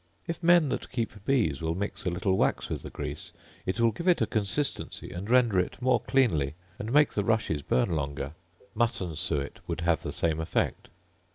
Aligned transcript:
If 0.25 0.41
men 0.41 0.69
that 0.69 0.89
keep 0.91 1.23
bees 1.25 1.61
will 1.61 1.75
mix 1.75 2.07
a 2.07 2.09
little 2.09 2.35
wax 2.35 2.69
with 2.69 2.81
the 2.81 2.89
grease, 2.89 3.33
it 3.67 3.79
will 3.79 3.91
give 3.91 4.07
it 4.07 4.19
a 4.19 4.25
consistency, 4.25 5.11
and 5.11 5.29
render 5.29 5.59
it 5.59 5.79
more 5.79 5.99
cleanly, 5.99 6.55
and 6.79 6.91
make 6.91 7.13
the 7.13 7.23
rushes 7.23 7.61
burn 7.61 7.91
longer: 7.91 8.31
mutton 8.73 9.13
suet 9.13 9.59
would 9.67 9.81
have 9.81 10.01
the 10.01 10.11
same 10.11 10.39
effect. 10.41 10.87